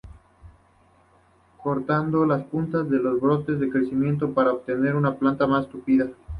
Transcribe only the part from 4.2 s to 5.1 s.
para obtener